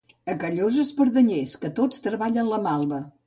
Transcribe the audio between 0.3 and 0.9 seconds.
A Callosa,